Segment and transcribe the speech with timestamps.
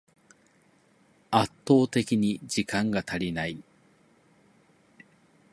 [1.29, 3.63] 圧倒的に時間が足りない